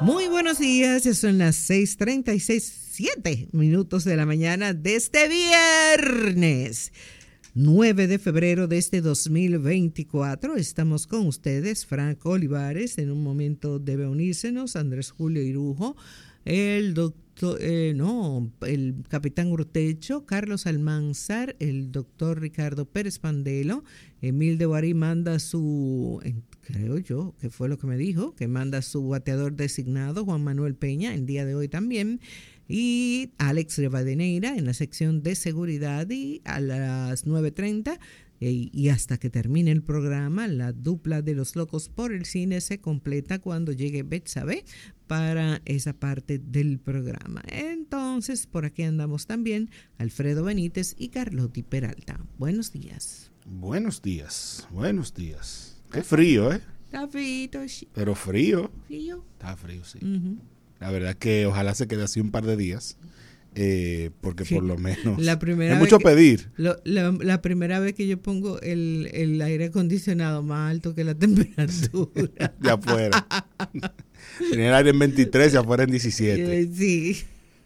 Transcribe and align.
Muy 0.00 0.28
buenos 0.28 0.58
días, 0.58 1.04
ya 1.04 1.12
son 1.12 1.36
las 1.36 1.56
6:36, 1.56 2.60
7 2.90 3.48
minutos 3.52 4.04
de 4.04 4.16
la 4.16 4.24
mañana 4.24 4.72
de 4.72 4.96
este 4.96 5.28
viernes. 5.28 6.90
9 7.54 8.06
de 8.06 8.18
febrero 8.18 8.66
de 8.66 8.78
este 8.78 9.02
2024. 9.02 10.56
Estamos 10.56 11.06
con 11.06 11.26
ustedes, 11.26 11.84
Franco 11.84 12.30
Olivares. 12.30 12.96
En 12.96 13.10
un 13.10 13.22
momento 13.22 13.78
debe 13.78 14.08
unírsenos 14.08 14.74
Andrés 14.74 15.10
Julio 15.10 15.42
Irujo, 15.42 15.96
el 16.46 16.94
doctor, 16.94 17.58
eh, 17.60 17.92
no, 17.94 18.50
el 18.66 19.04
capitán 19.06 19.48
Urtecho, 19.48 20.24
Carlos 20.24 20.66
Almanzar, 20.66 21.56
el 21.58 21.92
doctor 21.92 22.40
Ricardo 22.40 22.86
Pérez 22.86 23.18
Pandelo, 23.18 23.84
Emil 24.22 24.56
de 24.56 24.64
Guarí 24.64 24.94
manda 24.94 25.38
su, 25.40 26.22
creo 26.72 26.98
yo, 26.98 27.34
que 27.40 27.50
fue 27.50 27.68
lo 27.68 27.78
que 27.78 27.86
me 27.86 27.96
dijo, 27.96 28.34
que 28.34 28.48
manda 28.48 28.82
su 28.82 29.08
bateador 29.08 29.54
designado, 29.54 30.24
Juan 30.24 30.44
Manuel 30.44 30.74
Peña, 30.74 31.14
el 31.14 31.26
día 31.26 31.44
de 31.44 31.54
hoy 31.54 31.68
también 31.68 32.20
y 32.70 33.32
Alex 33.38 33.78
Rebadeneira 33.78 34.56
en 34.56 34.64
la 34.64 34.74
sección 34.74 35.24
de 35.24 35.34
seguridad 35.34 36.08
y 36.08 36.40
a 36.44 36.60
las 36.60 37.26
9.30 37.26 37.98
eh, 38.40 38.70
y 38.72 38.88
hasta 38.88 39.18
que 39.18 39.28
termine 39.28 39.72
el 39.72 39.82
programa, 39.82 40.46
la 40.46 40.72
dupla 40.72 41.20
de 41.20 41.34
los 41.34 41.56
locos 41.56 41.88
por 41.88 42.12
el 42.12 42.24
cine 42.24 42.60
se 42.60 42.80
completa 42.80 43.40
cuando 43.40 43.72
llegue 43.72 44.04
Betsabe 44.04 44.64
para 45.08 45.60
esa 45.64 45.92
parte 45.94 46.38
del 46.38 46.78
programa. 46.78 47.42
Entonces, 47.48 48.46
por 48.46 48.64
aquí 48.64 48.84
andamos 48.84 49.26
también 49.26 49.68
Alfredo 49.98 50.44
Benítez 50.44 50.94
y 50.96 51.08
Carlotti 51.08 51.64
Peralta. 51.64 52.20
Buenos 52.38 52.72
días. 52.72 53.32
Buenos 53.46 54.00
días, 54.00 54.68
buenos 54.70 55.12
días. 55.12 55.69
Qué 55.90 56.02
frío, 56.02 56.52
¿eh? 56.52 56.60
Está 56.86 57.06
frío. 57.06 57.48
Pero 57.94 58.14
frío. 58.14 58.70
Frío. 58.86 59.24
Está 59.32 59.56
frío, 59.56 59.84
sí. 59.84 59.98
La 60.80 60.90
verdad 60.90 61.14
que 61.14 61.46
ojalá 61.46 61.74
se 61.74 61.86
quede 61.86 62.02
así 62.02 62.20
un 62.20 62.30
par 62.30 62.44
de 62.44 62.56
días. 62.56 62.96
Eh, 63.56 64.10
porque 64.20 64.44
por 64.44 64.62
lo 64.62 64.78
menos 64.78 65.20
la 65.20 65.40
primera 65.40 65.74
es 65.74 65.80
mucho 65.80 65.98
pedir. 65.98 66.52
la, 66.56 67.42
primera 67.42 67.80
vez 67.80 67.94
que 67.94 68.06
yo 68.06 68.22
pongo 68.22 68.60
el, 68.60 69.10
el, 69.12 69.42
aire 69.42 69.66
acondicionado 69.66 70.44
más 70.44 70.70
alto 70.70 70.94
que 70.94 71.02
la 71.02 71.14
temperatura. 71.18 72.54
de 72.60 72.70
afuera. 72.70 73.26
Tenía 74.50 74.68
el 74.68 74.74
aire 74.74 74.90
en 74.90 74.98
23 75.00 75.54
y 75.54 75.56
afuera 75.56 75.82
en 75.82 75.90
17. 75.90 76.60
Eh, 76.60 76.70
sí. 76.72 77.24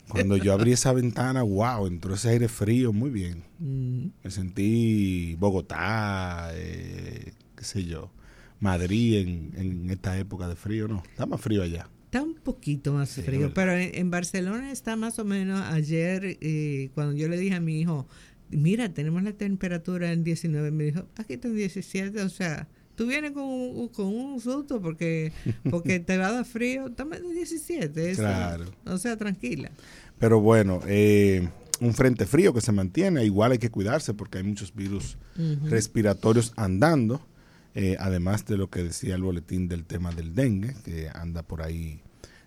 Cuando 0.08 0.36
yo 0.36 0.52
abrí 0.52 0.72
esa 0.72 0.92
ventana, 0.92 1.42
wow, 1.42 1.86
entró 1.86 2.14
ese 2.14 2.30
aire 2.30 2.48
frío, 2.48 2.92
muy 2.92 3.10
bien. 3.10 3.42
Mm. 3.58 4.06
Me 4.22 4.30
sentí 4.30 5.34
Bogotá, 5.38 6.50
eh, 6.54 6.73
qué 7.64 7.80
sé 7.80 7.84
yo, 7.84 8.10
Madrid 8.60 9.16
en, 9.16 9.52
en 9.56 9.90
esta 9.90 10.18
época 10.18 10.46
de 10.48 10.54
frío, 10.54 10.86
¿no? 10.86 11.02
Está 11.08 11.24
más 11.24 11.40
frío 11.40 11.62
allá. 11.62 11.88
Está 12.04 12.22
un 12.22 12.34
poquito 12.34 12.92
más 12.92 13.10
frío, 13.10 13.52
pero 13.54 13.72
en, 13.72 14.10
Barcelona 14.10 14.70
está 14.70 14.94
más 14.94 15.18
o 15.18 15.24
menos 15.24 15.60
ayer, 15.62 16.38
eh, 16.40 16.90
cuando 16.94 17.14
yo 17.14 17.26
le 17.26 17.36
dije 17.36 17.56
a 17.56 17.60
mi 17.60 17.80
hijo, 17.80 18.06
mira, 18.50 18.92
tenemos 18.92 19.22
la 19.22 19.32
temperatura 19.32 20.12
en 20.12 20.22
19, 20.22 20.70
me 20.70 20.84
dijo, 20.84 21.06
aquí 21.16 21.34
está 21.34 21.48
en 21.48 21.56
17, 21.56 22.20
o 22.22 22.28
sea, 22.28 22.68
tú 22.94 23.06
vienes 23.06 23.32
con 23.32 23.44
un, 23.44 23.88
con 23.88 24.06
un 24.06 24.40
susto 24.40 24.80
porque, 24.80 25.32
porque 25.70 25.98
te 25.98 26.18
va 26.18 26.28
a 26.28 26.32
dar 26.32 26.44
frío, 26.44 26.86
estamos 26.86 27.16
en 27.16 27.34
17, 27.34 28.12
claro. 28.14 28.66
o 28.84 28.98
sea, 28.98 29.16
tranquila. 29.16 29.72
Pero 30.18 30.40
bueno, 30.40 30.80
eh, 30.86 31.48
un 31.80 31.94
frente 31.94 32.26
frío 32.26 32.52
que 32.52 32.60
se 32.60 32.70
mantiene, 32.72 33.24
igual 33.24 33.52
hay 33.52 33.58
que 33.58 33.70
cuidarse 33.70 34.14
porque 34.14 34.38
hay 34.38 34.44
muchos 34.44 34.72
virus 34.74 35.16
respiratorios 35.64 36.52
andando. 36.56 37.20
Eh, 37.74 37.96
además 37.98 38.46
de 38.46 38.56
lo 38.56 38.70
que 38.70 38.84
decía 38.84 39.16
el 39.16 39.22
boletín 39.22 39.66
del 39.68 39.84
tema 39.84 40.12
del 40.12 40.34
dengue, 40.34 40.74
que 40.84 41.08
anda 41.12 41.42
por 41.42 41.62
ahí 41.62 42.00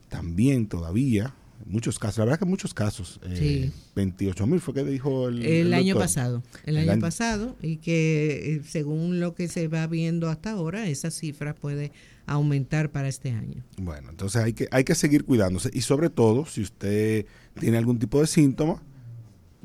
también 0.09 0.67
todavía. 0.67 1.33
Muchos 1.66 2.00
casos, 2.00 2.20
la 2.20 2.25
verdad 2.25 2.39
que 2.39 2.45
muchos 2.45 2.73
casos. 2.73 3.20
Eh, 3.25 3.72
28 3.95 4.48
mil 4.48 4.61
fue 4.61 4.73
que 4.73 4.83
dijo 4.83 5.28
el. 5.28 5.45
El, 5.45 5.73
año 5.73 5.95
pasado. 5.95 6.43
El, 6.65 6.77
año, 6.77 6.99
pasado. 7.02 7.58
Y 7.61 7.77
que 7.77 8.55
eh, 8.55 8.61
según 8.64 9.20
lo 9.20 9.33
que 9.33 9.48
se 9.48 9.67
va 9.67 9.86
viendo 9.88 10.30
hasta 10.30 10.52
ahora, 10.52 10.88
esa 10.88 11.11
cifra 11.11 11.55
puede 11.55 11.92
aumentar 12.26 12.92
para 12.92 13.08
este 13.09 13.32
año. 13.32 13.64
Bueno, 13.77 14.11
entonces 14.11 14.42
hay 14.42 14.54
que, 14.54 14.67
hay 14.71 14.83
que 14.83 14.95
seguir 14.95 15.26
cuidándose. 15.26 15.70
Y 15.73 15.82
sobre 15.82 16.09
todo, 16.09 16.45
si 16.45 16.61
usted 16.61 17.26
tiene 17.59 17.77
algún 17.77 17.99
tipo 17.99 18.21
de 18.21 18.27
síntoma, 18.27 18.82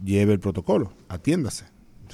lleve 0.02 0.32
el 0.32 0.40
protocolo, 0.40 0.94
atiéndase, 1.08 1.66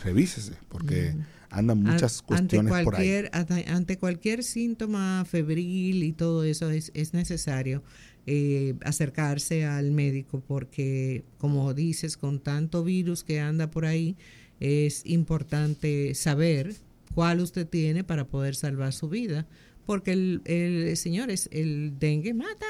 revísese, 0.05 0.55
porque 0.69 1.15
andan 1.51 1.83
muchas 1.83 2.23
cuestiones 2.23 2.73
ante 2.73 2.85
cualquier, 2.85 3.31
por 3.31 3.53
ahí. 3.53 3.65
Ante 3.67 3.99
cualquier 3.99 4.43
síntoma 4.43 5.25
febril 5.25 6.03
y 6.03 6.13
todo 6.13 6.45
eso 6.45 6.71
es, 6.71 6.91
es 6.95 7.15
necesario 7.15 7.83
eh, 8.27 8.75
acercarse 8.85 9.65
al 9.65 9.91
médico 9.91 10.43
porque, 10.47 11.25
como 11.39 11.73
dices, 11.73 12.17
con 12.17 12.41
tanto 12.41 12.85
virus 12.85 13.25
que 13.25 13.41
anda 13.41 13.71
por 13.71 13.87
ahí, 13.87 14.17
es 14.61 15.07
importante 15.07 16.15
saber 16.15 16.75
cuál 17.15 17.41
usted 17.41 17.67
tiene 17.67 18.05
para 18.05 18.27
poder 18.27 18.55
salvar 18.55 18.93
su 18.93 19.09
vida. 19.09 19.47
Porque 19.87 20.13
el, 20.13 20.43
el 20.45 20.95
señores, 20.99 21.49
el 21.51 21.99
dengue 21.99 22.35
mata. 22.35 22.67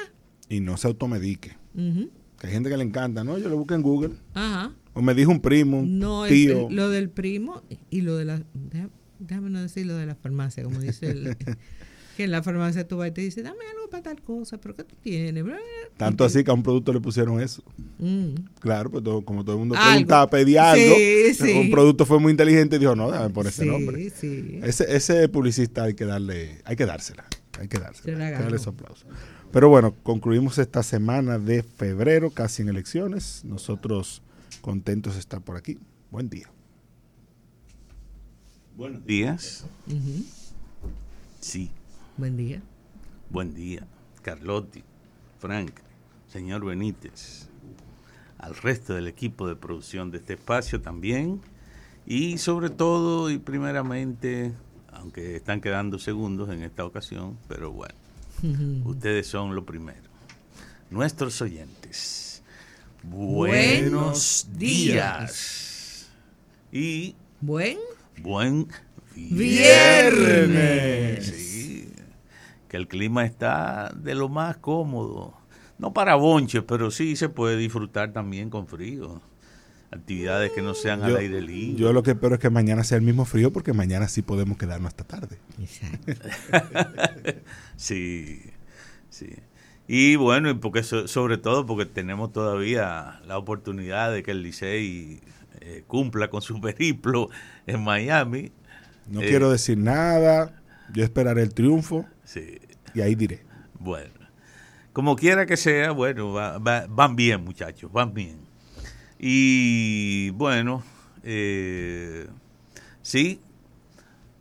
Y 0.47 0.61
no 0.61 0.77
se 0.77 0.87
automedique. 0.87 1.57
Que 1.75 2.47
hay 2.47 2.53
gente 2.53 2.69
que 2.69 2.77
le 2.77 2.83
encanta, 2.85 3.25
¿no? 3.25 3.37
Yo 3.37 3.49
lo 3.49 3.57
busco 3.57 3.73
en 3.73 3.81
Google. 3.81 4.15
Ajá. 4.33 4.73
O 4.93 5.01
me 5.01 5.13
dijo 5.13 5.31
un 5.31 5.39
primo, 5.39 5.83
no, 5.85 6.25
tío. 6.25 6.67
lo 6.69 6.89
del 6.89 7.09
primo 7.09 7.63
y 7.89 8.01
lo 8.01 8.17
de 8.17 8.25
la... 8.25 8.41
Déjame, 9.19 9.49
no 9.49 9.61
decir 9.61 9.85
lo 9.85 9.95
de 9.95 10.05
la 10.05 10.15
farmacia, 10.15 10.63
como 10.63 10.79
dice 10.79 11.11
el... 11.11 11.37
que 12.19 12.25
en 12.25 12.31
la 12.31 12.43
farmacia 12.43 12.85
tú 12.85 12.97
vas 12.97 13.07
y 13.07 13.11
te 13.11 13.21
dices, 13.21 13.45
dame 13.45 13.63
algo 13.71 13.89
para 13.89 14.03
tal 14.03 14.21
cosa, 14.21 14.57
pero 14.57 14.75
¿qué 14.75 14.83
tú 14.83 14.93
tienes? 15.01 15.45
Tanto 15.95 16.25
así 16.25 16.43
que 16.43 16.51
a 16.51 16.53
un 16.53 16.63
producto 16.63 16.91
le 16.91 16.99
pusieron 16.99 17.39
eso. 17.39 17.63
Mm. 17.97 18.33
Claro, 18.59 18.91
pues 18.91 19.01
como 19.23 19.45
todo 19.45 19.53
el 19.53 19.59
mundo 19.59 19.75
preguntaba, 19.81 20.29
pedía 20.29 20.71
algo, 20.71 20.95
un 21.61 21.71
producto 21.71 22.05
fue 22.05 22.19
muy 22.19 22.31
inteligente 22.31 22.75
y 22.75 22.79
dijo, 22.79 22.93
no, 22.93 23.09
déjame 23.09 23.29
poner 23.29 23.53
ese 23.53 23.65
nombre. 23.65 24.05
Ese, 24.05 24.93
ese 24.93 25.29
publicista 25.29 25.83
hay 25.83 25.93
que 25.93 26.03
darle, 26.03 26.61
hay 26.65 26.75
que 26.75 26.85
dársela, 26.85 27.25
hay 27.57 27.69
que 27.69 27.79
dársela, 27.79 28.25
hay 28.27 28.33
que 28.33 28.43
darle 28.43 28.59
su 28.59 28.69
aplauso. 28.69 29.05
Pero 29.53 29.69
bueno, 29.69 29.95
concluimos 30.03 30.57
esta 30.57 30.83
semana 30.83 31.39
de 31.39 31.63
febrero, 31.63 32.31
casi 32.31 32.63
en 32.63 32.67
elecciones. 32.67 33.43
Nosotros 33.45 34.23
contentos 34.61 35.13
de 35.13 35.19
estar 35.19 35.41
por 35.41 35.57
aquí. 35.57 35.77
Buen 36.11 36.29
día. 36.29 36.49
Buenos 38.75 39.05
días. 39.05 39.65
Sí. 41.41 41.69
Buen 42.17 42.37
día. 42.37 42.61
Buen 43.29 43.53
día. 43.53 43.85
Carlotti, 44.21 44.83
Frank, 45.39 45.71
señor 46.31 46.65
Benítez, 46.65 47.49
al 48.37 48.55
resto 48.55 48.93
del 48.93 49.07
equipo 49.07 49.47
de 49.47 49.55
producción 49.55 50.11
de 50.11 50.19
este 50.19 50.33
espacio 50.33 50.81
también. 50.81 51.41
Y 52.05 52.37
sobre 52.37 52.69
todo 52.69 53.29
y 53.29 53.37
primeramente, 53.37 54.53
aunque 54.91 55.35
están 55.35 55.61
quedando 55.61 55.99
segundos 55.99 56.49
en 56.49 56.63
esta 56.63 56.85
ocasión, 56.85 57.37
pero 57.47 57.71
bueno, 57.71 57.95
ustedes 58.85 59.27
son 59.27 59.55
lo 59.55 59.65
primero. 59.65 60.09
Nuestros 60.89 61.41
oyentes. 61.41 62.41
Buenos, 63.03 63.58
días. 64.57 66.09
Y 66.71 67.15
buen 67.41 67.77
buen 68.21 68.67
viernes 69.15 70.49
que 72.67 72.77
el 72.77 72.87
clima 72.87 73.25
está 73.25 73.91
de 73.95 74.15
lo 74.15 74.29
más 74.29 74.57
cómodo. 74.57 75.33
No 75.79 75.93
para 75.93 76.15
bonches, 76.15 76.63
pero 76.63 76.91
sí 76.91 77.15
se 77.15 77.29
puede 77.29 77.57
disfrutar 77.57 78.13
también 78.13 78.49
con 78.49 78.67
frío. 78.67 79.21
Actividades 79.91 80.51
que 80.51 80.61
no 80.61 80.75
sean 80.75 81.01
al 81.01 81.17
aire 81.17 81.41
libre. 81.41 81.79
Yo 81.81 81.91
lo 81.93 82.03
que 82.03 82.11
espero 82.11 82.35
es 82.35 82.41
que 82.41 82.51
mañana 82.51 82.83
sea 82.83 82.97
el 82.97 83.03
mismo 83.03 83.25
frío 83.25 83.51
porque 83.51 83.73
mañana 83.73 84.07
sí 84.07 84.21
podemos 84.21 84.57
quedarnos 84.57 84.89
hasta 84.89 85.03
tarde. 85.03 85.39
sí, 87.75 88.43
sí. 89.09 89.29
Y 89.91 90.17
bueno, 90.17 90.59
porque 90.59 90.83
sobre 90.83 91.39
todo 91.39 91.65
porque 91.65 91.87
tenemos 91.87 92.31
todavía 92.31 93.21
la 93.25 93.39
oportunidad 93.39 94.13
de 94.13 94.21
que 94.21 94.29
el 94.29 94.43
Licey 94.43 95.19
eh, 95.61 95.83
cumpla 95.87 96.29
con 96.29 96.43
su 96.43 96.61
periplo 96.61 97.31
en 97.65 97.83
Miami. 97.83 98.51
No 99.07 99.19
quiero 99.21 99.49
decir 99.49 99.79
nada, 99.79 100.61
yo 100.93 101.03
esperaré 101.03 101.41
el 101.41 101.55
triunfo. 101.55 102.05
Sí. 102.23 102.59
Y 102.93 103.01
ahí 103.01 103.15
diré. 103.15 103.41
Bueno, 103.79 104.13
como 104.93 105.15
quiera 105.15 105.47
que 105.47 105.57
sea, 105.57 105.89
bueno, 105.89 106.33
van 106.33 107.15
bien, 107.15 107.43
muchachos, 107.43 107.91
van 107.91 108.13
bien. 108.13 108.37
Y 109.17 110.29
bueno, 110.35 110.83
eh, 111.23 112.27
sí, 113.01 113.41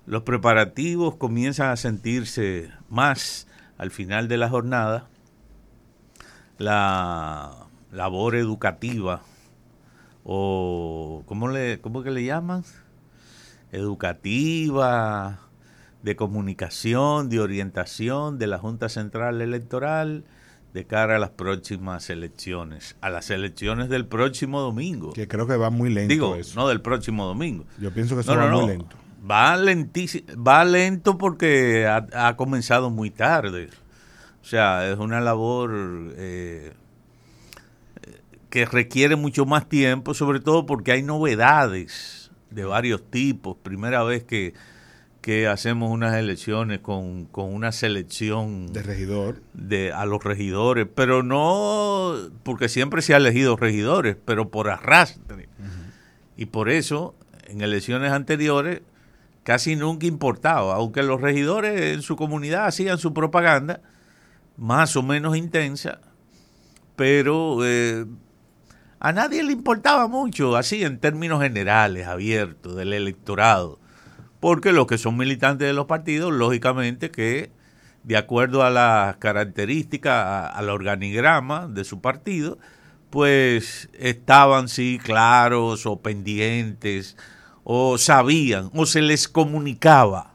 los 0.04 0.24
preparativos 0.24 1.16
comienzan 1.16 1.70
a 1.70 1.76
sentirse 1.76 2.68
más 2.90 3.46
al 3.78 3.90
final 3.90 4.28
de 4.28 4.36
la 4.36 4.50
jornada. 4.50 5.08
La 6.58 7.52
labor 7.92 8.34
educativa, 8.36 9.22
o 10.24 11.22
¿cómo, 11.26 11.48
le, 11.48 11.80
cómo 11.80 12.02
que 12.02 12.10
le 12.10 12.24
llaman? 12.24 12.64
Educativa, 13.72 15.38
de 16.02 16.16
comunicación, 16.16 17.28
de 17.28 17.40
orientación 17.40 18.38
de 18.38 18.46
la 18.46 18.58
Junta 18.58 18.88
Central 18.88 19.40
Electoral 19.40 20.24
de 20.74 20.84
cara 20.86 21.16
a 21.16 21.18
las 21.18 21.30
próximas 21.30 22.10
elecciones, 22.10 22.96
a 23.00 23.08
las 23.08 23.30
elecciones 23.30 23.88
del 23.88 24.06
próximo 24.06 24.60
domingo. 24.60 25.12
Que 25.14 25.26
creo 25.26 25.46
que 25.46 25.56
va 25.56 25.70
muy 25.70 25.90
lento 25.90 26.12
Digo, 26.12 26.36
eso. 26.36 26.60
no 26.60 26.68
del 26.68 26.82
próximo 26.82 27.24
domingo. 27.26 27.64
Yo 27.80 27.90
pienso 27.92 28.14
que 28.14 28.20
eso 28.20 28.34
No, 28.34 28.40
va 28.42 28.50
no, 28.50 28.56
muy 28.58 28.66
no. 28.66 28.72
lento. 28.72 28.96
Va 29.28 29.56
lentísimo, 29.56 30.26
va 30.46 30.64
lento 30.64 31.16
porque 31.18 31.86
ha, 31.86 32.06
ha 32.28 32.36
comenzado 32.36 32.90
muy 32.90 33.10
tarde. 33.10 33.70
O 34.48 34.50
sea, 34.50 34.90
es 34.90 34.96
una 34.98 35.20
labor 35.20 35.70
eh, 36.16 36.72
que 38.48 38.64
requiere 38.64 39.14
mucho 39.14 39.44
más 39.44 39.68
tiempo, 39.68 40.14
sobre 40.14 40.40
todo 40.40 40.64
porque 40.64 40.92
hay 40.92 41.02
novedades 41.02 42.30
de 42.48 42.64
varios 42.64 43.02
tipos. 43.10 43.58
Primera 43.62 44.02
vez 44.04 44.24
que, 44.24 44.54
que 45.20 45.46
hacemos 45.48 45.90
unas 45.90 46.14
elecciones 46.16 46.78
con, 46.78 47.26
con 47.26 47.52
una 47.52 47.72
selección 47.72 48.72
De 48.72 48.82
regidor. 48.82 49.42
de 49.52 49.92
a 49.92 50.06
los 50.06 50.24
regidores, 50.24 50.88
pero 50.94 51.22
no 51.22 52.14
porque 52.42 52.70
siempre 52.70 53.02
se 53.02 53.12
ha 53.12 53.18
elegido 53.18 53.54
regidores, 53.54 54.16
pero 54.24 54.48
por 54.48 54.70
arrastre. 54.70 55.50
Y 56.38 56.46
por 56.46 56.70
eso, 56.70 57.14
en 57.48 57.60
elecciones 57.60 58.12
anteriores, 58.12 58.80
casi 59.42 59.76
nunca 59.76 60.06
importaba, 60.06 60.76
aunque 60.76 61.02
los 61.02 61.20
regidores 61.20 61.94
en 61.94 62.00
su 62.00 62.16
comunidad 62.16 62.64
hacían 62.64 62.96
su 62.96 63.12
propaganda, 63.12 63.82
más 64.58 64.96
o 64.96 65.02
menos 65.02 65.36
intensa, 65.36 66.00
pero 66.96 67.64
eh, 67.64 68.04
a 69.00 69.12
nadie 69.12 69.42
le 69.42 69.52
importaba 69.52 70.08
mucho, 70.08 70.56
así 70.56 70.84
en 70.84 70.98
términos 70.98 71.40
generales, 71.40 72.06
abiertos, 72.06 72.76
del 72.76 72.92
electorado, 72.92 73.78
porque 74.40 74.72
los 74.72 74.86
que 74.86 74.98
son 74.98 75.16
militantes 75.16 75.66
de 75.66 75.72
los 75.72 75.86
partidos, 75.86 76.32
lógicamente 76.32 77.10
que 77.10 77.50
de 78.02 78.16
acuerdo 78.16 78.62
a 78.62 78.70
las 78.70 79.16
características, 79.16 80.50
al 80.54 80.70
organigrama 80.70 81.68
de 81.68 81.84
su 81.84 82.00
partido, 82.00 82.58
pues 83.10 83.88
estaban 83.92 84.68
sí 84.68 84.98
claros 85.02 85.86
o 85.86 86.00
pendientes 86.00 87.16
o 87.64 87.98
sabían 87.98 88.70
o 88.74 88.86
se 88.86 89.02
les 89.02 89.28
comunicaba 89.28 90.34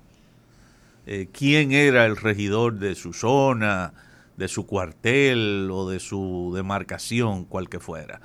eh, 1.05 1.27
quién 1.31 1.71
era 1.71 2.05
el 2.05 2.15
regidor 2.15 2.75
de 2.75 2.95
su 2.95 3.13
zona, 3.13 3.93
de 4.37 4.47
su 4.47 4.65
cuartel 4.65 5.69
o 5.71 5.89
de 5.89 5.99
su 5.99 6.51
demarcación, 6.55 7.45
cual 7.45 7.69
que 7.69 7.79
fuera. 7.79 8.21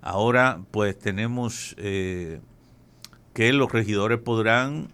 Ahora 0.00 0.60
pues 0.70 0.98
tenemos 0.98 1.74
eh, 1.78 2.40
que 3.32 3.52
los 3.52 3.72
regidores 3.72 4.18
podrán 4.18 4.88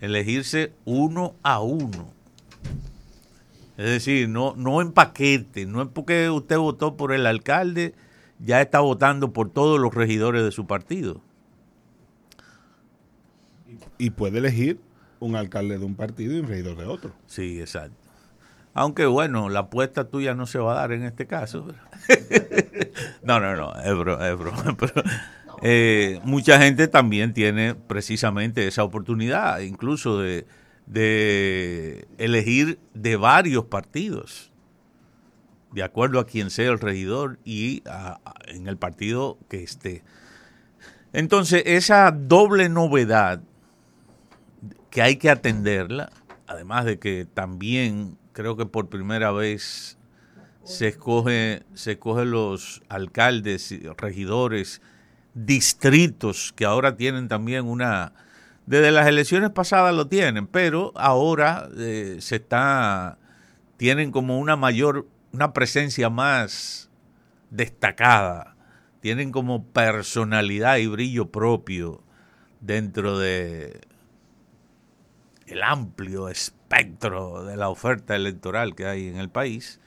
elegirse 0.00 0.72
uno 0.84 1.34
a 1.42 1.60
uno. 1.60 2.12
Es 3.76 3.86
decir, 3.86 4.28
no, 4.28 4.54
no 4.56 4.80
en 4.80 4.92
paquete, 4.92 5.64
no 5.64 5.82
es 5.82 5.88
porque 5.88 6.28
usted 6.30 6.58
votó 6.58 6.96
por 6.96 7.12
el 7.12 7.26
alcalde, 7.26 7.94
ya 8.40 8.60
está 8.60 8.80
votando 8.80 9.32
por 9.32 9.50
todos 9.50 9.78
los 9.78 9.94
regidores 9.94 10.42
de 10.42 10.50
su 10.50 10.66
partido. 10.66 11.20
Y 13.98 14.10
puede 14.10 14.38
elegir 14.38 14.80
un 15.20 15.36
alcalde 15.36 15.78
de 15.78 15.84
un 15.84 15.94
partido 15.94 16.34
y 16.34 16.40
un 16.40 16.48
regidor 16.48 16.76
de 16.76 16.86
otro. 16.86 17.12
Sí, 17.26 17.60
exacto. 17.60 18.07
Aunque 18.78 19.06
bueno, 19.06 19.48
la 19.48 19.60
apuesta 19.60 20.08
tuya 20.08 20.34
no 20.34 20.46
se 20.46 20.60
va 20.60 20.72
a 20.72 20.76
dar 20.76 20.92
en 20.92 21.02
este 21.02 21.26
caso. 21.26 21.66
no, 23.24 23.40
no, 23.40 23.56
no, 23.56 23.74
es 23.74 23.98
broma, 23.98 24.28
es 24.28 24.38
broma. 24.38 24.76
Eh, 25.60 26.20
mucha 26.22 26.60
gente 26.60 26.86
también 26.86 27.34
tiene 27.34 27.74
precisamente 27.74 28.68
esa 28.68 28.84
oportunidad, 28.84 29.58
incluso 29.58 30.20
de, 30.20 30.46
elegir 32.16 32.78
de 32.94 33.16
varios 33.16 33.64
partidos, 33.64 34.52
de 35.72 35.82
acuerdo 35.82 36.20
a 36.20 36.26
quien 36.26 36.50
sea 36.50 36.70
el 36.70 36.78
regidor 36.78 37.40
y 37.44 37.82
en 38.46 38.68
el 38.68 38.76
partido 38.76 39.36
que 39.48 39.64
esté. 39.64 40.04
Entonces, 41.12 41.64
esa 41.66 42.12
doble 42.12 42.68
novedad 42.68 43.40
que 44.90 45.02
hay 45.02 45.16
que 45.16 45.28
atenderla, 45.28 46.10
además 46.46 46.84
de 46.84 47.00
que 47.00 47.24
también 47.24 48.16
creo 48.38 48.56
que 48.56 48.66
por 48.66 48.88
primera 48.88 49.32
vez 49.32 49.98
se 50.62 50.86
escoge, 50.86 51.64
se 51.74 51.92
escoge 51.92 52.24
los 52.24 52.82
alcaldes, 52.88 53.74
regidores, 53.96 54.80
distritos 55.34 56.52
que 56.54 56.64
ahora 56.64 56.96
tienen 56.96 57.26
también 57.26 57.66
una, 57.66 58.12
desde 58.64 58.92
las 58.92 59.08
elecciones 59.08 59.50
pasadas 59.50 59.92
lo 59.92 60.06
tienen, 60.06 60.46
pero 60.46 60.92
ahora 60.94 61.68
eh, 61.78 62.18
se 62.20 62.36
está, 62.36 63.18
tienen 63.76 64.12
como 64.12 64.38
una 64.38 64.54
mayor, 64.54 65.08
una 65.32 65.52
presencia 65.52 66.08
más 66.08 66.90
destacada, 67.50 68.54
tienen 69.00 69.32
como 69.32 69.64
personalidad 69.64 70.76
y 70.76 70.86
brillo 70.86 71.32
propio 71.32 72.04
dentro 72.60 73.18
de 73.18 73.80
el 75.48 75.62
amplio 75.62 76.28
espectro 76.28 77.44
de 77.44 77.56
la 77.56 77.68
oferta 77.68 78.14
electoral 78.14 78.74
que 78.74 78.86
hay 78.86 79.08
en 79.08 79.16
el 79.16 79.30
país, 79.30 79.80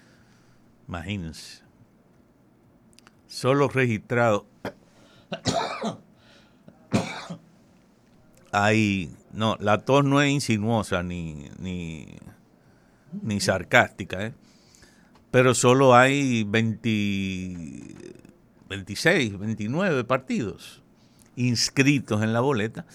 imagínense, 0.87 1.63
solo 3.27 3.67
registrado 3.69 4.47
hay, 8.51 9.15
no, 9.31 9.55
la 9.59 9.79
tos 9.79 10.03
no 10.03 10.21
es 10.21 10.31
insinuosa 10.31 11.03
ni, 11.03 11.49
ni, 11.59 12.07
ni 13.21 13.39
sarcástica, 13.39 14.25
¿eh? 14.25 14.33
pero 15.31 15.53
solo 15.53 15.95
hay 15.95 16.43
20, 16.43 17.95
26, 18.69 19.39
29 19.39 20.03
partidos 20.03 20.81
inscritos 21.35 22.21
en 22.21 22.33
la 22.33 22.41
boleta. 22.41 22.85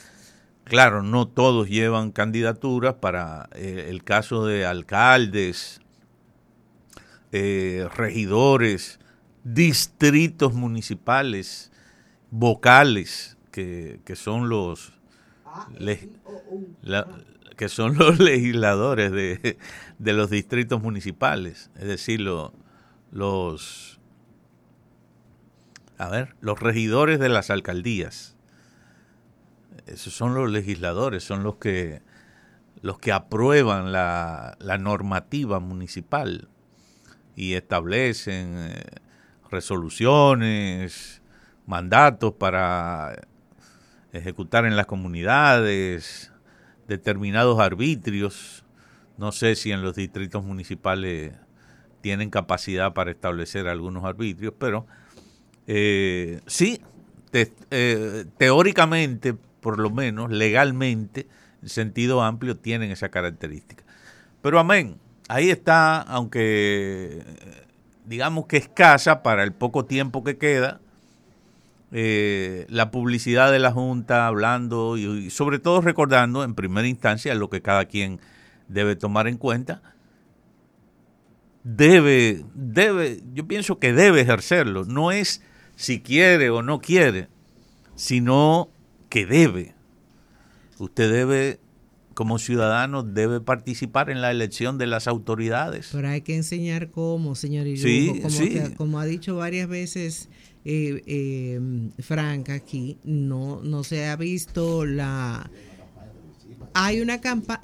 Claro, 0.67 1.03
no 1.05 1.29
todos 1.29 1.69
llevan 1.69 2.11
candidaturas 2.11 2.95
para 2.95 3.49
eh, 3.55 3.87
el 3.89 4.03
caso 4.03 4.45
de 4.47 4.67
alcaldes, 4.67 5.81
eh, 7.33 7.89
regidores, 7.97 8.99
distritos 9.45 10.55
municipales, 10.55 11.71
vocales, 12.31 13.37
que, 13.53 14.01
que 14.05 14.17
son 14.17 14.49
los 14.49 14.93
le- 15.79 16.11
la- 16.83 17.07
que 17.57 17.69
son 17.69 17.97
los 17.99 18.19
legisladores 18.19 19.13
de, 19.13 19.59
de 19.99 20.13
los 20.13 20.31
distritos 20.31 20.83
municipales, 20.83 21.71
es 21.77 21.87
decir, 21.87 22.21
lo- 22.21 22.53
los 23.13 24.01
a 25.99 26.09
ver, 26.09 26.35
los 26.41 26.61
regidores 26.61 27.19
de 27.19 27.29
las 27.31 27.51
alcaldías 27.51 28.36
esos 29.87 30.15
son 30.15 30.35
los 30.35 30.51
legisladores, 30.51 31.25
son 31.25 31.43
los 31.43 31.57
que 31.57 32.03
los 32.83 32.99
que 32.99 33.13
aprueban 33.13 33.91
la, 33.91 34.57
la 34.61 34.79
normativa 34.79 35.61
municipal 35.61 36.49
y 37.35 37.55
establecen 37.55 38.55
eh, 38.57 38.85
resoluciones, 39.51 41.23
mandatos 41.67 42.35
para 42.35 43.27
ejecutar 44.13 44.67
en 44.67 44.77
las 44.77 44.87
comunidades, 44.87 46.33
determinados 46.89 47.61
arbitrios. 47.61 48.65
No 49.19 49.33
sé 49.33 49.55
si 49.55 49.73
en 49.73 49.83
los 49.83 49.97
distritos 49.97 50.45
municipales 50.45 51.33
tienen 52.01 52.31
capacidad 52.31 52.93
para 52.93 53.11
establecer 53.11 53.67
algunos 53.69 54.05
arbitrios, 54.05 54.55
pero 54.59 54.87
eh, 55.67 56.41
sí, 56.47 56.81
eh, 57.33 58.25
teóricamente, 58.39 59.37
por 59.67 59.81
lo 59.81 59.91
menos, 59.91 60.31
legalmente, 60.31 61.27
en 61.61 61.69
sentido 61.69 62.23
amplio, 62.23 62.57
tienen 62.57 62.93
esa 62.93 63.09
característica. 63.09 63.83
Pero 64.41 64.61
amén, 64.61 64.97
ahí 65.27 65.51
está, 65.51 66.03
aunque 66.03 67.19
eh, 67.19 67.67
digamos 68.05 68.47
que 68.47 68.59
escasa 68.59 69.25
para 69.25 69.43
el 69.43 69.53
poco 69.53 69.85
tiempo 69.85 70.23
que 70.23 70.39
queda, 70.39 70.79
eh, 71.91 72.65
la 72.69 72.93
publicidad 72.93 73.51
de 73.51 73.59
la 73.59 73.73
Junta 73.73 74.29
hablando 74.29 74.97
y, 74.97 75.05
y 75.05 75.31
sobre 75.31 75.59
todo 75.59 75.81
recordando 75.81 76.45
en 76.45 76.55
primera 76.55 76.87
instancia 76.87 77.35
lo 77.35 77.51
que 77.51 77.61
cada 77.61 77.87
quien 77.87 78.21
debe 78.69 78.95
tomar 78.95 79.27
en 79.27 79.37
cuenta, 79.37 79.83
debe, 81.65 82.45
debe, 82.55 83.21
yo 83.35 83.49
pienso 83.49 83.81
que 83.81 83.93
debe 83.93 84.21
ejercerlo. 84.21 84.85
No 84.85 85.11
es 85.11 85.43
si 85.75 86.03
quiere 86.03 86.51
o 86.51 86.63
no 86.63 86.79
quiere, 86.79 87.27
sino 87.97 88.71
que 89.09 89.27
debe. 89.27 89.75
Usted 90.79 91.11
debe, 91.11 91.61
como 92.15 92.39
ciudadano, 92.39 93.03
debe 93.03 93.41
participar 93.41 94.11
en 94.11 94.21
la 94.21 94.31
elección 94.31 94.79
de 94.79 94.87
las 94.87 95.07
autoridades. 95.09 95.89
Pero 95.93 96.09
hay 96.09 96.21
que 96.23 96.37
enseñar 96.37 96.91
cómo, 96.91 97.35
señor 97.35 97.67
Irujo, 97.67 97.87
Sí, 97.87 98.21
como, 98.23 98.31
sí. 98.31 98.49
que- 98.51 98.75
como 98.75 98.99
ha 99.01 99.05
dicho 99.07 99.37
varias 99.37 99.69
veces 99.69 100.29
eh, 100.65 101.03
eh, 101.07 101.61
Frank 102.01 102.51
aquí, 102.51 102.99
no, 103.05 103.61
no 103.63 103.85
se 103.85 104.07
ha 104.07 104.17
visto 104.17 104.85
la 104.85 105.49
hay 106.75 107.01
una, 107.01 107.21
campa 107.21 107.61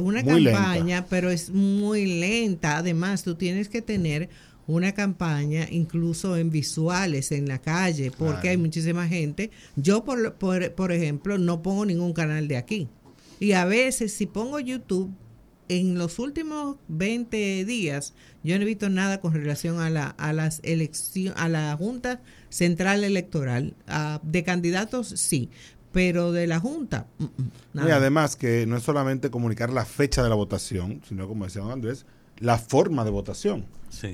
una 0.00 0.22
campaña, 0.24 1.06
pero 1.08 1.30
es 1.30 1.50
muy 1.50 2.20
lenta. 2.20 2.76
Además, 2.76 3.24
tú 3.24 3.34
tienes 3.34 3.68
que 3.68 3.82
tener 3.82 4.28
una 4.66 4.92
campaña 4.92 5.66
incluso 5.70 6.36
en 6.36 6.50
visuales 6.50 7.32
en 7.32 7.48
la 7.48 7.60
calle, 7.60 8.10
porque 8.10 8.50
hay 8.50 8.56
muchísima 8.56 9.08
gente. 9.08 9.50
Yo, 9.76 10.04
por, 10.04 10.34
por, 10.34 10.72
por 10.72 10.92
ejemplo, 10.92 11.38
no 11.38 11.62
pongo 11.62 11.84
ningún 11.84 12.12
canal 12.12 12.48
de 12.48 12.56
aquí. 12.56 12.88
Y 13.40 13.52
a 13.52 13.64
veces, 13.64 14.12
si 14.12 14.26
pongo 14.26 14.60
YouTube, 14.60 15.12
en 15.68 15.98
los 15.98 16.18
últimos 16.18 16.76
20 16.88 17.64
días, 17.64 18.14
yo 18.42 18.56
no 18.56 18.62
he 18.62 18.66
visto 18.66 18.90
nada 18.90 19.20
con 19.20 19.32
relación 19.32 19.80
a, 19.80 19.90
la, 19.90 20.06
a 20.06 20.32
las 20.32 20.60
elecciones, 20.64 21.34
a 21.36 21.48
la 21.48 21.74
Junta 21.76 22.20
Central 22.50 23.04
Electoral. 23.04 23.74
de 24.22 24.44
candidatos, 24.44 25.08
sí, 25.08 25.50
pero 25.92 26.32
de 26.32 26.46
la 26.46 26.60
Junta. 26.60 27.06
Mm, 27.18 27.24
mm, 27.24 27.88
y 27.88 27.90
además 27.90 28.36
que 28.36 28.66
no 28.66 28.76
es 28.76 28.82
solamente 28.82 29.30
comunicar 29.30 29.70
la 29.70 29.84
fecha 29.84 30.22
de 30.22 30.28
la 30.28 30.34
votación, 30.34 31.00
sino 31.08 31.28
como 31.28 31.44
decía 31.44 31.62
Andrés, 31.62 32.06
la 32.38 32.58
forma 32.58 33.04
de 33.04 33.10
votación. 33.10 33.66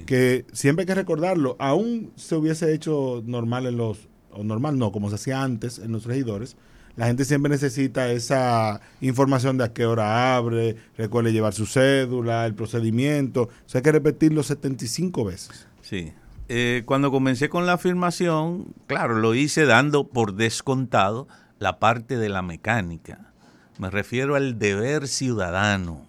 Que 0.07 0.45
siempre 0.53 0.83
hay 0.83 0.87
que 0.87 0.95
recordarlo, 0.95 1.57
aún 1.61 2.11
se 2.17 2.35
hubiese 2.35 2.75
hecho 2.75 3.23
normal 3.25 3.67
en 3.67 3.77
los, 3.77 4.09
o 4.33 4.43
normal 4.43 4.77
no, 4.77 4.91
como 4.91 5.09
se 5.09 5.15
hacía 5.15 5.43
antes 5.43 5.79
en 5.79 5.93
los 5.93 6.05
regidores, 6.05 6.57
la 6.99 7.07
gente 7.07 7.25
siempre 7.25 7.49
necesita 7.49 8.11
esa 8.11 8.81
información 9.01 9.57
de 9.57 9.63
a 9.63 9.73
qué 9.73 9.87
hora 9.87 10.37
abre, 10.37 10.75
recuerde 10.97 11.33
llevar 11.33 11.55
su 11.55 11.65
cédula, 11.65 12.45
el 12.45 12.55
procedimiento. 12.55 13.43
O 13.43 13.69
sea, 13.69 13.79
hay 13.79 13.83
que 13.85 13.93
repetirlo 13.93 14.43
75 14.43 15.25
veces. 15.25 15.69
Sí. 15.81 16.13
Eh, 16.49 16.83
cuando 16.87 17.13
comencé 17.13 17.49
con 17.49 17.67
la 17.67 17.75
afirmación, 17.75 18.75
claro, 18.89 19.15
lo 19.15 19.37
hice 19.37 19.65
dando 19.65 20.09
por 20.09 20.35
descontado 20.35 21.29
la 21.61 21.79
parte 21.79 22.17
de 22.17 22.31
la 22.31 22.43
mecánica. 22.43 23.33
Me 23.79 23.91
refiero 23.91 24.35
al 24.35 24.59
deber 24.59 25.07
ciudadano. 25.07 26.08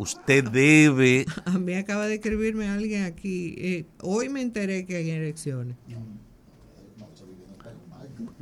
Usted 0.00 0.44
debe... 0.44 1.26
A 1.44 1.58
mí 1.58 1.74
acaba 1.74 2.06
de 2.06 2.14
escribirme 2.14 2.66
alguien 2.68 3.04
aquí. 3.04 3.54
Eh, 3.58 3.84
hoy 4.00 4.30
me 4.30 4.40
enteré 4.40 4.86
que 4.86 4.96
hay 4.96 5.10
elecciones. 5.10 5.76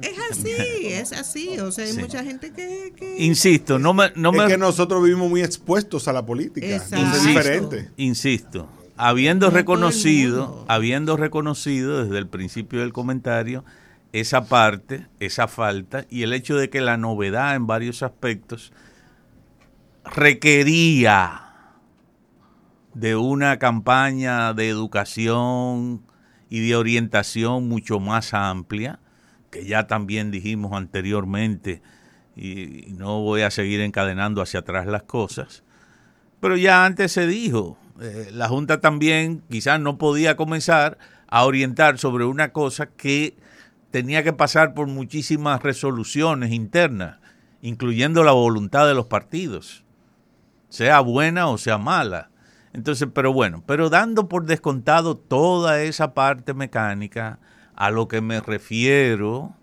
Es 0.01 0.17
así, 0.31 0.87
es 0.87 1.13
así. 1.13 1.59
O 1.59 1.73
sea, 1.73 1.87
hay 1.87 1.95
mucha 1.95 2.23
gente 2.23 2.53
que, 2.53 3.17
Insisto, 3.19 3.81
no 3.81 3.93
me... 3.93 4.13
No 4.15 4.31
es 4.41 4.53
que 4.53 4.57
nosotros 4.57 5.03
vivimos 5.03 5.29
muy 5.29 5.43
expuestos 5.43 6.07
a 6.07 6.13
la 6.13 6.25
política. 6.25 6.65
Es 6.65 6.93
diferente. 7.25 7.91
Insisto, 7.97 8.69
habiendo 8.97 9.51
reconocido, 9.51 10.65
habiendo 10.69 11.17
reconocido 11.17 12.05
desde 12.05 12.19
el 12.19 12.29
principio 12.29 12.79
del 12.79 12.93
comentario 12.93 13.65
esa 14.13 14.45
parte, 14.45 15.09
esa 15.19 15.49
falta, 15.49 16.07
y 16.09 16.23
el 16.23 16.33
hecho 16.35 16.57
de 16.57 16.71
que 16.71 16.81
la 16.81 16.97
novedad 16.97 17.57
en 17.57 17.67
varios 17.67 18.05
aspectos 18.05 18.73
requería 20.05 21.48
de 22.95 23.17
una 23.17 23.59
campaña 23.59 24.55
de 24.55 24.69
educación 24.69 26.03
y 26.49 26.67
de 26.67 26.77
orientación 26.77 27.69
mucho 27.69 28.01
más 28.01 28.35
amplia, 28.35 29.01
que 29.51 29.65
ya 29.65 29.87
también 29.87 30.31
dijimos 30.31 30.73
anteriormente, 30.73 31.83
y, 32.37 32.87
no 32.97 33.21
voy 33.21 33.43
a 33.43 33.51
seguir 33.51 33.81
encadenando 33.81 34.43
hacia 34.43 34.61
atrás 34.61 34.87
las 34.87 35.03
cosas, 35.03 35.65
pero 36.41 36.57
ya 36.57 36.85
antes 36.85 37.13
se 37.13 37.27
dijo, 37.27 37.79
eh, 38.01 38.31
la 38.33 38.49
Junta 38.49 38.81
también 38.81 39.43
quizás 39.51 39.81
no 39.81 39.99
podía 39.99 40.37
comenzar 40.37 40.99
a 41.27 41.45
orientar 41.45 41.99
sobre 41.99 42.25
una 42.25 42.53
cosa 42.53 42.87
que 42.87 43.37
tenía 43.91 44.23
que 44.23 44.33
pasar 44.33 44.75
por 44.75 44.87
muchísimas 44.87 45.63
resoluciones 45.63 46.53
internas, 46.53 47.19
incluyendo 47.61 48.23
la 48.23 48.33
voluntad 48.33 48.87
de 48.87 48.95
los 48.95 49.07
partidos, 49.07 49.85
sea 50.69 51.01
buena 51.01 51.49
o 51.49 51.59
sea 51.59 51.79
mala. 51.79 52.31
Entonces, 52.73 53.09
pero 53.13 53.33
bueno, 53.33 53.63
pero 53.67 53.91
dando 53.91 54.29
por 54.29 54.45
descontado 54.45 55.17
toda 55.17 55.83
esa 55.83 56.15
parte 56.15 56.55
mecánica, 56.55 57.39
a 57.75 57.91
lo 57.91 58.09
que 58.09 58.21
me 58.21 58.41
refiero 58.41 59.55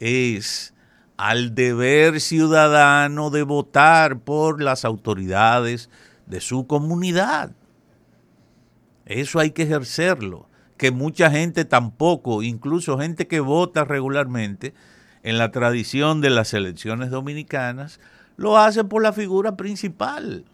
es 0.00 0.74
al 1.16 1.54
deber 1.54 2.20
ciudadano 2.20 3.30
de 3.30 3.44
votar 3.44 4.18
por 4.18 4.60
las 4.60 4.84
autoridades 4.84 5.88
de 6.26 6.40
su 6.40 6.66
comunidad. 6.66 7.52
Eso 9.06 9.38
hay 9.38 9.52
que 9.52 9.62
ejercerlo, 9.62 10.48
que 10.76 10.90
mucha 10.90 11.30
gente 11.30 11.64
tampoco, 11.64 12.42
incluso 12.42 12.98
gente 12.98 13.28
que 13.28 13.40
vota 13.40 13.84
regularmente 13.84 14.74
en 15.22 15.38
la 15.38 15.52
tradición 15.52 16.20
de 16.20 16.30
las 16.30 16.54
elecciones 16.54 17.10
dominicanas, 17.10 18.00
lo 18.36 18.58
hace 18.58 18.82
por 18.82 19.02
la 19.02 19.12
figura 19.12 19.56
principal. 19.56 20.44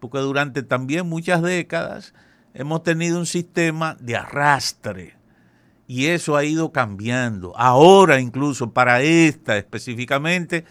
Porque 0.00 0.18
durante 0.18 0.62
también 0.62 1.08
muchas 1.08 1.42
décadas 1.42 2.14
hemos 2.54 2.82
tenido 2.82 3.18
un 3.18 3.26
sistema 3.26 3.96
de 4.00 4.16
arrastre 4.16 5.16
y 5.86 6.06
eso 6.06 6.36
ha 6.36 6.44
ido 6.44 6.70
cambiando. 6.70 7.56
Ahora 7.56 8.20
incluso 8.20 8.72
para 8.72 9.02
esta 9.02 9.56
específicamente, 9.56 10.64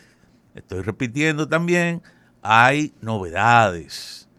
estoy 0.53 0.81
repitiendo 0.81 1.47
también, 1.47 2.01
hay 2.41 2.93
novedades. 3.01 4.29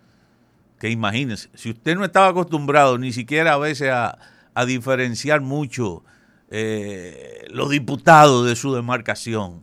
Que 0.79 0.91
imagínense, 0.91 1.51
si 1.55 1.71
usted 1.71 1.97
no 1.97 2.05
estaba 2.05 2.29
acostumbrado 2.29 2.97
ni 2.99 3.13
siquiera 3.13 3.55
a 3.55 3.59
veces 3.59 3.91
a, 3.91 4.19
diferenciar 4.67 5.41
mucho 5.41 6.03
eh, 6.51 7.45
los 7.51 7.71
diputados 7.71 8.45
de 8.45 8.57
su 8.57 8.75
demarcación, 8.75 9.63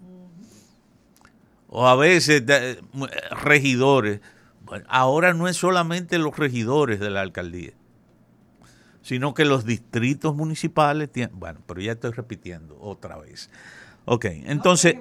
o 1.68 1.86
a 1.86 1.96
veces 1.98 2.44
regidores, 3.44 4.22
ahora 4.88 5.34
no 5.34 5.48
es 5.48 5.58
solamente 5.58 6.18
los 6.18 6.38
regidores 6.38 7.00
de 7.00 7.10
la 7.10 7.22
alcaldía 7.22 7.74
sino 9.06 9.36
que 9.36 9.46
los 9.46 9.66
distritos 9.66 10.36
municipales 10.36 11.12
tienen, 11.12 11.38
bueno, 11.38 11.62
pero 11.68 11.80
ya 11.80 11.92
estoy 11.92 12.10
repitiendo 12.10 12.76
otra 12.82 13.20
vez. 13.20 13.52
Ok, 14.06 14.26
entonces, 14.26 14.96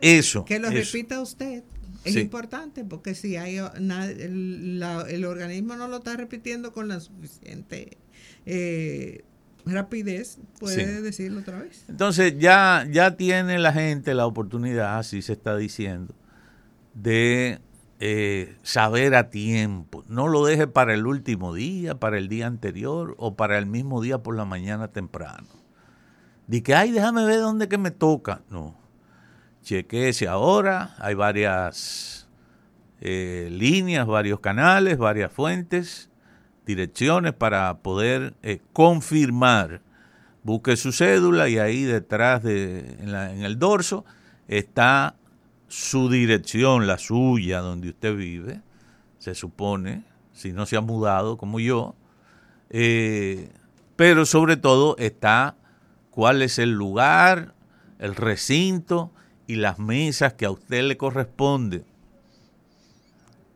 eso. 0.00 0.46
Que 0.46 0.58
lo 0.58 0.70
repita 0.70 1.20
usted. 1.20 1.62
Es 2.04 2.16
importante 2.16 2.84
porque 2.86 3.14
si 3.14 3.36
hay 3.36 3.58
el, 3.58 5.24
organismo 5.26 5.76
no 5.76 5.88
lo 5.88 5.98
está 5.98 6.16
repitiendo 6.16 6.72
con 6.72 6.88
la 6.88 7.00
suficiente 7.00 7.98
eh, 8.46 9.24
rapidez, 9.66 10.38
puede 10.58 11.02
decirlo 11.02 11.40
otra 11.40 11.58
vez. 11.58 11.84
Entonces 11.88 12.38
ya, 12.38 12.86
ya 12.90 13.14
tiene 13.18 13.58
la 13.58 13.74
gente 13.74 14.14
la 14.14 14.24
oportunidad, 14.24 14.98
así 14.98 15.20
se 15.20 15.34
está 15.34 15.54
diciendo, 15.54 16.14
de 16.94 17.58
eh, 18.00 18.56
saber 18.62 19.14
a 19.14 19.30
tiempo. 19.30 20.04
No 20.08 20.28
lo 20.28 20.44
deje 20.44 20.66
para 20.66 20.94
el 20.94 21.06
último 21.06 21.54
día, 21.54 21.94
para 21.94 22.18
el 22.18 22.28
día 22.28 22.46
anterior 22.46 23.14
o 23.18 23.36
para 23.36 23.58
el 23.58 23.66
mismo 23.66 24.00
día 24.02 24.18
por 24.18 24.36
la 24.36 24.44
mañana 24.44 24.88
temprano. 24.88 25.46
Di 26.46 26.60
que, 26.60 26.74
ay, 26.74 26.90
déjame 26.90 27.24
ver 27.24 27.40
dónde 27.40 27.68
que 27.68 27.78
me 27.78 27.90
toca. 27.90 28.42
No. 28.50 28.76
Chequese 29.62 30.28
ahora. 30.28 30.94
Hay 30.98 31.14
varias 31.14 32.28
eh, 33.00 33.48
líneas, 33.50 34.06
varios 34.06 34.40
canales, 34.40 34.98
varias 34.98 35.32
fuentes, 35.32 36.10
direcciones 36.66 37.32
para 37.32 37.78
poder 37.78 38.34
eh, 38.42 38.60
confirmar. 38.72 39.80
Busque 40.42 40.76
su 40.76 40.92
cédula 40.92 41.48
y 41.48 41.58
ahí 41.58 41.84
detrás 41.84 42.42
de, 42.42 42.98
en 43.00 43.42
el 43.42 43.58
dorso 43.58 44.04
está 44.46 45.16
su 45.74 46.08
dirección, 46.08 46.86
la 46.86 46.98
suya, 46.98 47.58
donde 47.58 47.88
usted 47.88 48.14
vive, 48.14 48.60
se 49.18 49.34
supone, 49.34 50.04
si 50.32 50.52
no 50.52 50.66
se 50.66 50.76
ha 50.76 50.80
mudado 50.80 51.36
como 51.36 51.58
yo, 51.58 51.96
eh, 52.70 53.50
pero 53.96 54.24
sobre 54.24 54.56
todo 54.56 54.94
está 54.98 55.56
cuál 56.10 56.42
es 56.42 56.60
el 56.60 56.70
lugar, 56.70 57.54
el 57.98 58.14
recinto 58.14 59.10
y 59.48 59.56
las 59.56 59.80
mesas 59.80 60.34
que 60.34 60.46
a 60.46 60.52
usted 60.52 60.84
le 60.84 60.96
corresponde 60.96 61.84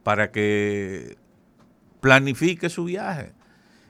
para 0.02 0.32
que 0.32 1.18
planifique 2.00 2.68
su 2.68 2.82
viaje. 2.82 3.32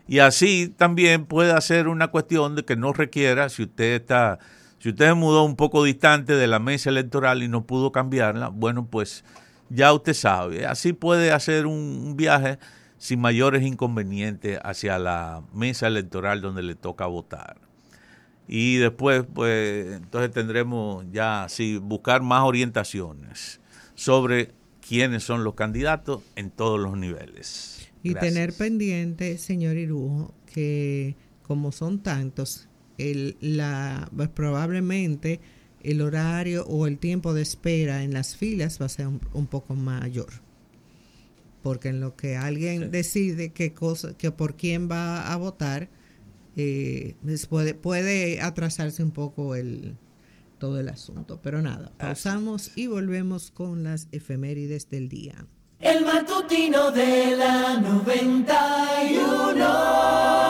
Y 0.07 0.19
así 0.19 0.69
también 0.69 1.25
puede 1.25 1.53
hacer 1.53 1.89
una 1.89 2.09
cuestión 2.09 2.57
de 2.57 2.67
que 2.67 2.77
no 2.77 2.93
requiera, 2.93 3.49
si 3.49 3.63
usted 3.63 3.95
está 3.95 4.39
si 4.79 4.91
usted 4.91 5.15
mudó 5.15 5.45
un 5.45 5.57
poco 5.57 5.85
distante 5.85 6.35
de 6.35 6.47
la 6.47 6.59
mesa 6.59 6.91
electoral 6.91 7.43
y 7.43 7.49
no 7.49 7.67
pudo 7.67 7.93
cambiarla, 7.93 8.49
bueno, 8.49 8.87
pues 8.87 9.25
ya 9.71 9.93
usted 9.93 10.15
sabe. 10.15 10.67
Así 10.67 10.93
puede 10.93 11.33
hacer 11.33 11.67
un 11.67 12.15
viaje 12.17 12.59
sin 12.97 13.21
mayores 13.21 13.63
inconvenientes 13.63 14.59
hacia 14.63 14.99
la 14.99 15.43
mesa 15.53 15.87
electoral 15.87 16.41
donde 16.41 16.63
le 16.63 16.75
toca 16.75 17.07
votar. 17.07 17.57
Y 18.47 18.77
después, 18.77 19.25
pues, 19.33 19.97
entonces 19.97 20.31
tendremos 20.33 21.05
ya 21.13 21.45
así 21.45 21.77
buscar 21.77 22.23
más 22.23 22.43
orientaciones 22.45 23.61
sobre 23.95 24.53
quiénes 24.87 25.23
son 25.23 25.45
los 25.45 25.55
candidatos 25.55 26.23
en 26.35 26.51
todos 26.51 26.81
los 26.81 26.97
niveles. 26.97 27.89
Y 28.03 28.15
tener 28.15 28.55
pendiente, 28.55 29.37
señor 29.39 29.77
Irujo, 29.77 30.35
que 30.47 31.17
como 31.43 31.73
son 31.73 31.99
tantos, 31.99 32.69
el, 32.99 33.37
la, 33.41 34.11
pues, 34.15 34.29
probablemente 34.29 35.41
el 35.83 36.03
horario 36.03 36.65
o 36.67 36.87
el 36.87 36.99
tiempo 36.99 37.35
de 37.35 37.43
espera 37.43 38.03
en 38.03 38.13
las 38.13 38.37
filas 38.37 38.81
va 38.81 38.87
a 38.87 38.91
ser 38.91 39.07
un, 39.07 39.47
poco 39.47 39.75
mayor. 39.75 40.31
Porque 41.63 41.89
en 41.89 42.01
lo 42.01 42.17
que 42.17 42.37
alguien 42.37 42.91
decide 42.91 43.53
qué 43.53 43.73
cosa, 43.73 44.17
que 44.17 44.31
por 44.31 44.57
quién 44.57 44.91
va 44.91 45.33
a 45.33 45.37
votar, 45.37 45.89
eh, 46.57 47.15
puede, 47.49 47.75
puede 47.75 48.41
atrasarse 48.41 49.03
un 49.03 49.13
poco 49.13 49.55
el, 49.55 49.97
todo 50.59 50.81
el 50.81 50.89
asunto. 50.89 51.41
Pero 51.43 51.63
nada, 51.63 51.93
pausamos 51.97 52.73
y 52.77 52.87
volvemos 52.87 53.51
con 53.51 53.85
las 53.85 54.09
efemérides 54.13 54.91
del 54.91 55.09
día. 55.09 55.47
El 55.81 56.05
matutino 56.05 56.91
de 56.91 57.37
la 57.37 57.81
91. 57.81 60.39